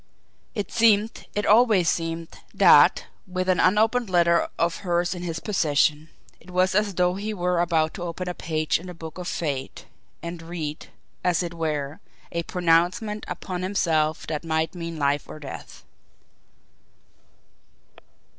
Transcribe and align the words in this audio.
It 0.55 0.71
seemed, 0.71 1.27
it 1.35 1.45
always 1.45 1.87
seemed, 1.87 2.29
that, 2.55 3.05
with 3.27 3.47
an 3.47 3.59
unopened 3.59 4.09
letter 4.09 4.49
of 4.57 4.77
hers 4.77 5.13
in 5.13 5.21
his 5.21 5.39
possession, 5.39 6.09
it 6.39 6.49
was 6.49 6.73
as 6.73 6.95
though 6.95 7.13
he 7.13 7.35
were 7.35 7.61
about 7.61 7.93
to 7.93 8.01
open 8.01 8.27
a 8.27 8.33
page 8.33 8.79
in 8.79 8.87
the 8.87 8.95
Book 8.95 9.19
of 9.19 9.27
Fate 9.27 9.85
and 10.23 10.41
read, 10.41 10.87
as 11.23 11.43
it 11.43 11.53
were, 11.53 11.99
a 12.31 12.41
pronouncement 12.41 13.25
upon 13.27 13.61
himself 13.61 14.25
that 14.25 14.43
might 14.43 14.73
mean 14.73 14.97
life 14.97 15.29
or 15.29 15.37
death. 15.37 15.83